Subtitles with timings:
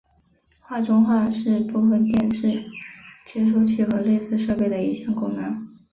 [0.59, 2.63] 画中画是部分电视
[3.27, 5.61] 接收器和类似设备的一项功能。